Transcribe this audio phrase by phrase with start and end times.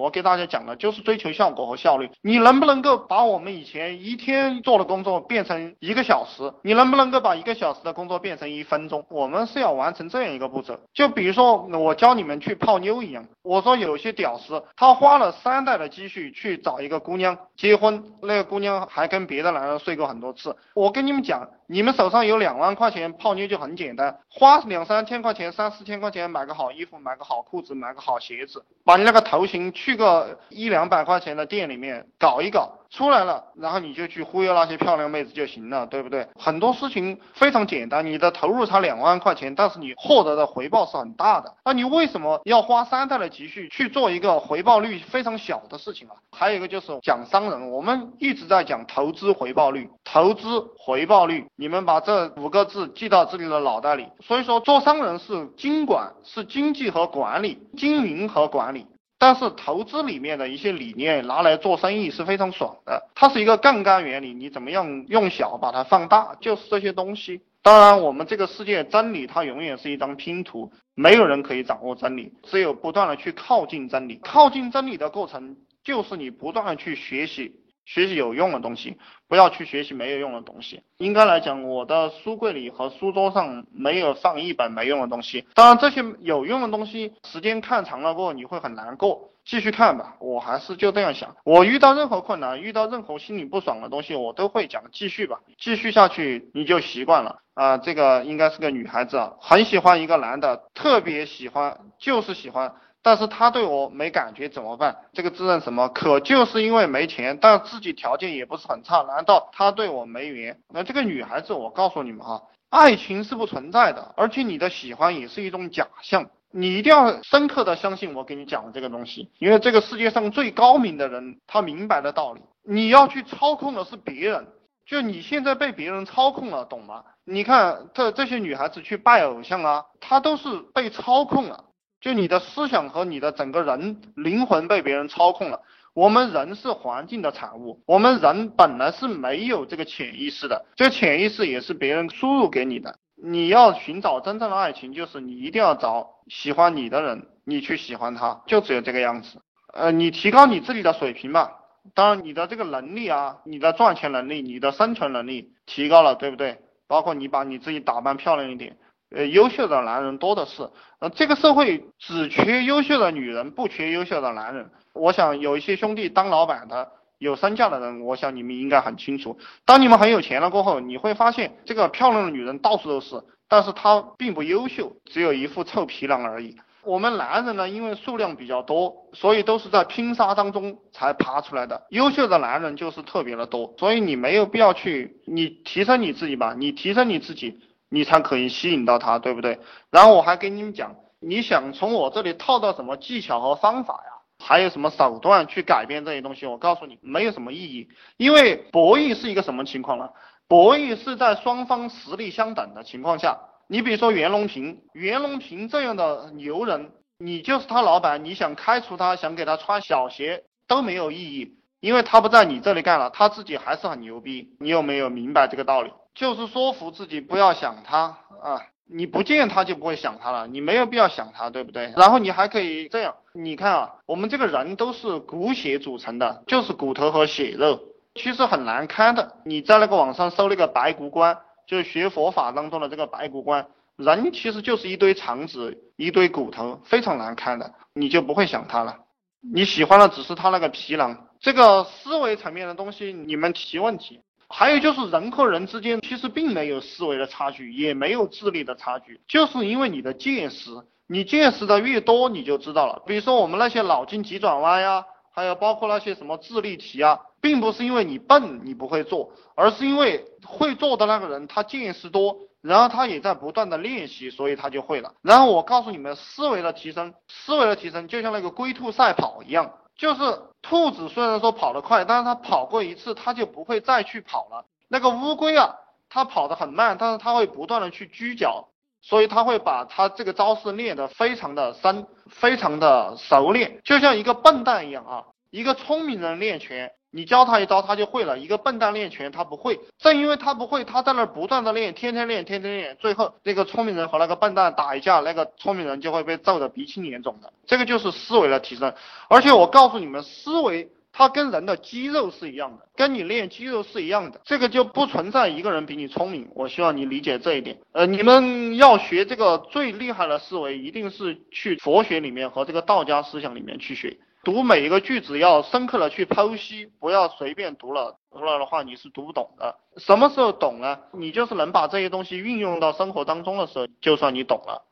[0.00, 2.10] 我给大家讲的就是追求效果和效率。
[2.22, 6.50] 你能不能够把我们以前一天做的工作变成一个小时？
[6.62, 9.04] 你能不能够把一个小时的工作变成一分钟？
[9.10, 10.80] 我们是要完成这样一个步骤。
[10.94, 20.56] 就比如说我教你们去泡妞一样，我说有些屌丝他花了三代的积蓄去找一个姑娘结婚，那个姑娘还跟别的男人睡过很多次。
[20.74, 21.46] 我跟你们讲。
[21.72, 32.72] 你们手上有两万块钱泡妞就很简单，花两三千块钱、三四千块钱买个好衣服、买个好裤子、买个好鞋子，把你那个头型去个一两百块钱的店里面搞一搞。
[32.90, 36.26] 出来了，然后你就去忽悠那些漂亮妹子就行了，对不对？
[36.36, 41.54] 很多事情非常简单，你的投入才两万块钱，但是你获得的回报是很大的。
[41.64, 46.14] 那你为什么要花三代的积蓄去做一个回报率非常小的事情啊？
[46.32, 54.08] 还有一个就是讲商人，我们一直在讲投资回报率，投资回报率，你们把这五个字记到自己的脑袋里。
[54.20, 58.86] 所以说，做商人是经管，是经济和管理，经营和管理。
[59.20, 67.42] 但是投资里面的一些理念拿来做生意是非常爽的，它是一个杠杆原理，你怎么样用小把它放大，就是这些东西。
[67.62, 74.18] 当然，我们这个世界真理它永远是一张拼图，没有人可以掌握真理，只有不断的去靠近真理。
[74.22, 77.56] 靠近真理的过程就是你不断的去学习。
[77.84, 78.96] 学习有用的东西，
[79.28, 80.82] 不要去学习没有用的东西。
[80.98, 85.46] 应该来讲，我的书柜里和书桌上没有放一本没用的东西。
[85.54, 89.30] 当然，这些有用的东西，时间看长了过后，你会很难过。
[89.42, 91.34] 继续看吧，我还是就这样想。
[91.44, 97.40] 我遇到任何困难，遇到任何心里不爽的东西，我都会讲继续吧，继续下去你就习惯了。
[97.54, 102.74] 啊，这个应该是个女孩子啊，很喜欢一个男的，特别喜欢，就是喜欢。
[103.02, 104.96] 但是他对我没感觉怎么办？
[105.12, 105.88] 这个自认什么？
[105.88, 110.58] 可就是因为没钱，但自己条件也不是很差，难道他对我没缘？
[110.68, 124.46] 那这个女孩子，我告诉你们哈，爱情是不存在的，而且你的喜欢也是一种假象，你一定要深刻的相信我给你讲的这个东西，因为这个世界上最高明的人，他明白的道理，你要去操控的是别人，
[124.84, 127.04] 就你现在被别人操控了，懂吗？
[127.24, 131.64] 你看这这些女孩子去拜偶像啊，她都是被操控了。
[132.00, 135.60] 就你的思想和你的整个人灵魂被别人操控了。
[135.92, 142.96] 我们人是环境的产物，我们人本来是没有这个潜意识的，这个潜意识也是别人输入给你的。
[143.22, 149.42] 你要寻找真正的爱情，就是你一定要找喜欢你的人，你去喜欢他，就只有这个样子。
[149.74, 151.52] 呃，你提高你自己的水平吧，
[151.92, 156.60] 当然你的这个能力啊，你的赚钱能力，你的生存能力提高了，对不对？
[156.86, 158.78] 包括你把你自己打扮漂亮一点。
[159.14, 160.68] 呃，优秀的男人多的是，
[161.00, 164.70] 呃，这个社会只缺优秀的女人，不缺优秀的男人。
[164.92, 169.36] 我想有一些兄弟当老板的，有身价的人，我想你们应该很清楚。
[169.64, 176.56] 当你们很有钱了过后，你会发现这个漂亮的女人到处都是，但是她并不优秀，只有一副臭皮囊而已。
[176.84, 181.82] 我们男人呢，因为数量比较多，所以都是在拼杀当中才爬出来的。
[181.90, 187.58] 优秀的男人就是特别的多，所以你没有必要去，你提升你自己吧，你提升你自己。
[187.90, 189.58] 你才可以吸引到他，对不对？
[189.90, 194.12] 然后我还跟你们讲，你想从我这里套到什么技巧和方法呀？
[194.42, 196.46] 还有什么手段去改变这些东西？
[196.46, 197.88] 我告诉你，没有什么意义。
[198.16, 200.08] 因为博弈是一个什么情况呢？
[200.48, 203.38] 博弈是在双方实力相等的情况下。
[203.68, 214.56] 你比如说袁隆平，袁隆平这样的牛人，你就是他老板，你想开除他，想给他穿小鞋都没有意义，因为他不在你这里干了，他自己还是很牛逼。
[214.58, 215.92] 你有没有明白这个道理？
[216.14, 221.92] 就是说服自己不要想他啊，你不见他就不会想他了，你没有必要想他，对不对？
[221.96, 227.80] 然后你还可以这样，你看啊，我们这个人都是骨血组成的，就是骨头和血肉，
[228.14, 229.36] 其实很难看的。
[229.44, 238.98] 你在那个网上搜那个白骨观，就是学佛法当中的这个白骨观，人其实就是一堆肠子，一堆骨头，非常难看的，你就不会想他了。
[239.40, 244.20] 你喜欢的只是他那个皮囊，这个思维层面的东西，你们提问题。
[244.52, 250.70] 还有就是人和人之间其实并没有思维的差距，也没有智力的差距，就是因为你的见识，
[251.06, 253.00] 你见识的越多，你就知道了。
[253.06, 265.14] 比如说我们那些脑筋急转弯呀，还有包括那些什么智力题啊，并不是因为你笨你不会做，而是因为会做的那个人他见识多，然后他也在不断的练习，所以他就会了。
[265.22, 269.70] 然后我告诉你们，思维的提升，思维的提升就像那个龟兔赛跑一样。
[270.00, 274.64] 就是兔子虽然说跑得快，但是它跑过一次，它就不会再去跑了。
[274.88, 275.74] 那个乌龟啊，
[276.08, 278.68] 它跑得很慢，但是它会不断的去鞠脚，
[279.02, 285.24] 所以它会把它这个招式练得非常的深，非常的熟练，就像一个笨蛋一样啊。
[285.50, 288.38] 一个聪明人练拳，你教他一招，他就会了。
[288.38, 297.52] 一个笨蛋练拳，他不会，正因为他不会，他在那儿不断的练，天天练，天天练，最后那个聪明人和那个笨蛋打一架，那个聪明人就会被揍得鼻青脸肿的。
[297.66, 298.94] 这个就是思维的提升。
[299.28, 300.90] 而且我告诉你们，思维。
[301.12, 306.48] 它跟人的肌肉是一样的，跟你练肌肉是一样的，这个就不存在一个人比你聪明。
[306.54, 307.80] 我希望你理解这一点。
[307.90, 314.18] 呃，你们要学这个最厉害的思维，一定是去佛学里面和这个道家思想里面去学。
[314.42, 319.76] 读每一个句子要深刻的去剖析，不要随便读了，读了的话你是读不懂的。
[319.98, 320.98] 什么时候懂呢？
[321.12, 324.86] 你就是能把这些东西运用到生活当中的时候，就算你懂了。